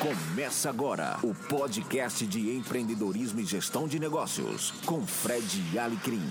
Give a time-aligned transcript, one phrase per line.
[0.00, 6.22] Começa agora o podcast de empreendedorismo e gestão de negócios com Fred Alecrim.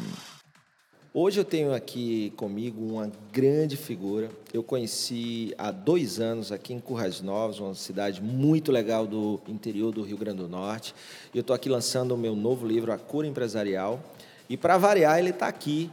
[1.14, 4.32] Hoje eu tenho aqui comigo uma grande figura.
[4.52, 9.92] Eu conheci há dois anos aqui em Currais Novos, uma cidade muito legal do interior
[9.92, 10.96] do Rio Grande do Norte.
[11.32, 14.04] E eu estou aqui lançando o meu novo livro, A Cura Empresarial.
[14.50, 15.92] E para variar, ele está aqui,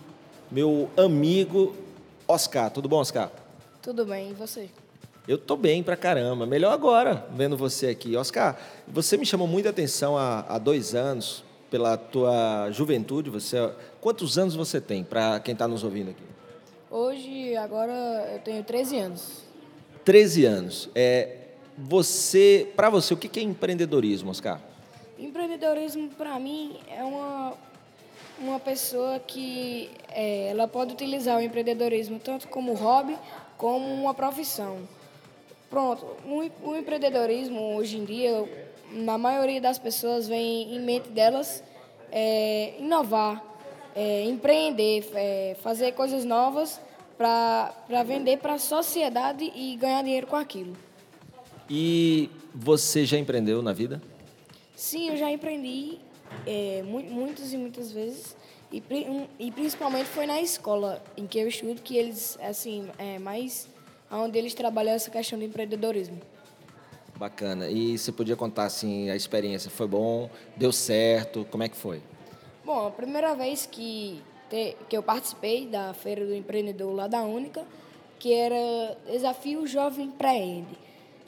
[0.50, 1.76] meu amigo
[2.26, 2.70] Oscar.
[2.70, 3.30] Tudo bom, Oscar?
[3.82, 4.70] Tudo bem, e você?
[5.28, 6.46] Eu tô bem pra caramba.
[6.46, 8.16] Melhor agora, vendo você aqui.
[8.16, 8.56] Oscar,
[8.86, 13.28] você me chamou muita atenção há, há dois anos, pela tua juventude.
[13.28, 13.56] Você,
[14.00, 16.22] quantos anos você tem, para quem está nos ouvindo aqui?
[16.88, 17.92] Hoje, agora,
[18.34, 19.42] eu tenho 13 anos.
[20.04, 20.88] 13 anos.
[20.94, 21.38] É,
[21.76, 24.60] você, para você, o que é empreendedorismo, Oscar?
[25.18, 27.54] Empreendedorismo, para mim, é uma,
[28.38, 33.18] uma pessoa que é, ela pode utilizar o empreendedorismo tanto como hobby
[33.58, 34.78] como uma profissão.
[35.68, 38.48] Pronto, o, empreendedorismo hoje em dia,
[38.92, 41.62] na maioria das pessoas vem em mente delas
[42.12, 43.42] é, inovar,
[43.94, 46.80] é, empreender, é, fazer coisas novas
[47.18, 50.76] para vender para a sociedade e ganhar dinheiro com aquilo.
[51.68, 54.00] E você já empreendeu na vida?
[54.76, 55.98] Sim, eu já empreendi
[56.46, 58.36] é, muitas e muitas vezes.
[58.70, 58.82] E,
[59.38, 63.68] e principalmente foi na escola em que eu estudo que eles, assim, é, mais
[64.10, 66.20] onde eles trabalham essa questão do empreendedorismo.
[67.16, 67.68] Bacana.
[67.68, 69.70] E você podia contar assim a experiência?
[69.70, 70.28] Foi bom?
[70.56, 71.46] Deu certo?
[71.50, 72.02] Como é que foi?
[72.64, 77.22] Bom, a primeira vez que te, que eu participei da feira do empreendedor lá da
[77.22, 77.64] Única,
[78.18, 80.76] que era Desafio Jovem Empreende.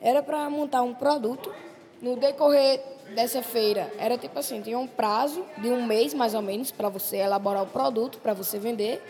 [0.01, 1.53] Era para montar um produto.
[2.01, 2.81] No decorrer
[3.13, 6.89] dessa feira, era tipo assim, tinha um prazo de um mês mais ou menos para
[6.89, 9.03] você elaborar o produto, para você vender.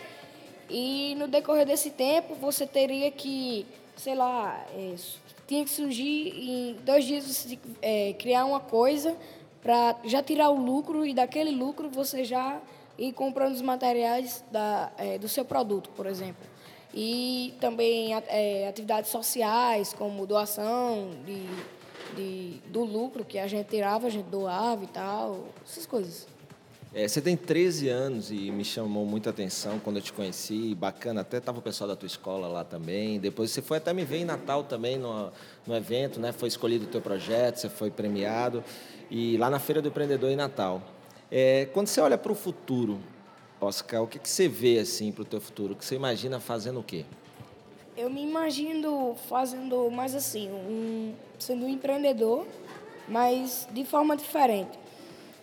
[0.69, 4.95] E no decorrer desse tempo, você teria que, sei lá, é,
[5.47, 7.47] tinha que surgir em dois dias
[7.81, 9.17] é, criar uma coisa
[9.61, 12.61] para já tirar o lucro e daquele lucro você já
[12.97, 16.47] ir comprando os materiais da, é, do seu produto, por exemplo.
[16.93, 21.45] E também é, atividades sociais, como doação de,
[22.15, 26.27] de, do lucro que a gente tirava, a gente doava e tal, essas coisas.
[26.91, 31.21] É, você tem 13 anos e me chamou muita atenção quando eu te conheci, bacana,
[31.21, 33.19] até estava o pessoal da tua escola lá também.
[33.19, 35.31] Depois você foi até me ver em Natal também no,
[35.67, 36.31] no evento, né?
[36.31, 38.63] Foi escolhido o teu projeto, você foi premiado
[39.09, 40.81] e lá na Feira do Empreendedor em Natal.
[41.31, 42.99] É, quando você olha para o futuro,
[43.61, 45.73] Oscar, o que, que você vê assim para o teu futuro?
[45.73, 47.05] O que você imagina fazendo o quê?
[47.95, 52.47] Eu me imagino fazendo mais assim, um, sendo um empreendedor,
[53.07, 54.88] mas de forma diferente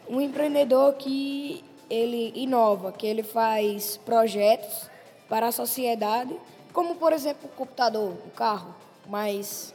[0.08, 4.90] um empreendedor que ele inova, que ele faz projetos
[5.28, 6.34] para a sociedade,
[6.72, 8.74] como por exemplo o computador, o carro,
[9.08, 9.74] mas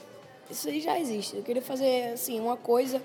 [0.49, 1.37] isso aí já existe.
[1.37, 3.01] Eu queria fazer assim uma coisa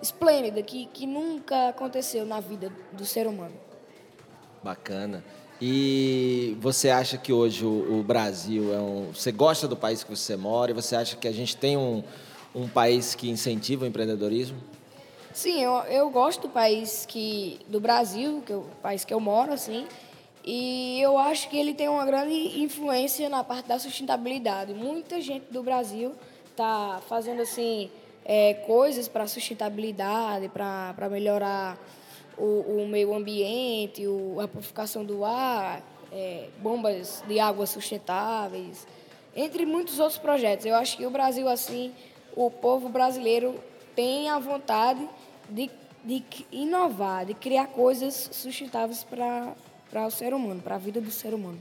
[0.00, 3.54] esplêndida que, que nunca aconteceu na vida do ser humano.
[4.62, 5.24] Bacana.
[5.60, 9.12] E você acha que hoje o, o, Brasil é um.
[9.14, 12.02] Você gosta do país que você mora e você acha que a gente tem um,
[12.54, 14.58] um país que incentiva o empreendedorismo?
[15.34, 19.18] Sim, eu, eu gosto do país que do Brasil, que é o país que eu
[19.18, 19.84] moro, assim,
[20.44, 24.72] e eu acho que ele tem uma grande influência na parte da sustentabilidade.
[24.72, 26.12] Muita gente do Brasil
[26.52, 27.90] está fazendo assim
[28.24, 31.78] é, coisas para sustentabilidade, para melhorar
[32.38, 38.86] o, o, meio ambiente, o, a purificação do ar, é, bombas de água sustentáveis,
[39.34, 40.64] entre muitos outros projetos.
[40.64, 41.92] Eu acho que o Brasil assim,
[42.36, 43.60] o povo brasileiro
[43.94, 45.08] tem a vontade
[45.48, 45.70] de,
[46.04, 51.34] de inovar, de criar coisas sustentáveis para o ser humano, para a vida do ser
[51.34, 51.60] humano.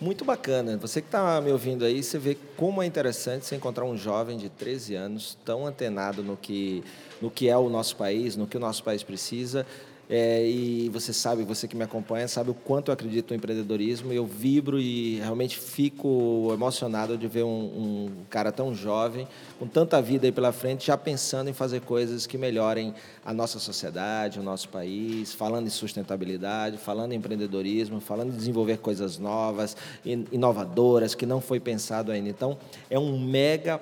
[0.00, 0.78] Muito bacana.
[0.78, 4.38] Você que está me ouvindo aí, você vê como é interessante você encontrar um jovem
[4.38, 6.82] de 13 anos tão antenado no que,
[7.20, 9.66] no que é o nosso país, no que o nosso país precisa
[10.12, 14.12] é, e você sabe, você que me acompanha, sabe o quanto eu acredito no empreendedorismo.
[14.12, 20.02] Eu vibro e realmente fico emocionado de ver um, um, cara tão jovem, com tanta
[20.02, 22.92] vida aí pela frente, já pensando em fazer coisas que melhorem
[23.24, 28.78] a nossa sociedade, o nosso país, falando em sustentabilidade, falando em empreendedorismo, falando em desenvolver
[28.78, 32.28] coisas novas, inovadoras, que não foi pensado ainda.
[32.28, 32.58] Então,
[32.90, 33.80] é um mega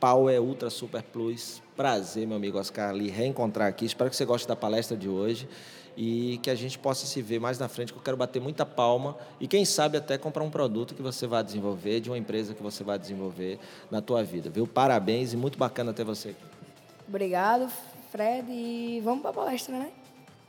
[0.00, 3.84] Power Ultra Super Plus Prazer, meu amigo Oscar, lhe reencontrar aqui.
[3.84, 5.48] Espero que você goste da palestra de hoje
[5.96, 8.64] e que a gente possa se ver mais na frente, que eu quero bater muita
[8.64, 12.54] palma e quem sabe até comprar um produto que você vai desenvolver, de uma empresa
[12.54, 13.58] que você vai desenvolver
[13.90, 14.66] na tua vida, viu?
[14.66, 16.44] Parabéns e muito bacana ter você aqui.
[17.08, 17.70] Obrigado,
[18.10, 19.90] Fred, e vamos para a palestra, né?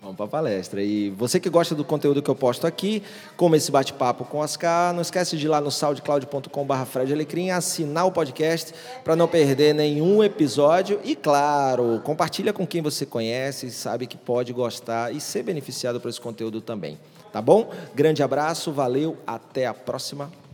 [0.05, 0.83] Vamos para a palestra.
[0.83, 3.01] E você que gosta do conteúdo que eu posto aqui,
[3.35, 8.11] como esse bate-papo com Oscar, não esquece de ir lá no soundcloud.com.br Alecrim, assinar o
[8.11, 8.71] podcast
[9.03, 10.99] para não perder nenhum episódio.
[11.03, 16.09] E, claro, compartilha com quem você conhece, sabe que pode gostar e ser beneficiado por
[16.09, 16.99] esse conteúdo também.
[17.33, 17.71] Tá bom?
[17.95, 20.44] Grande abraço, valeu, até a próxima.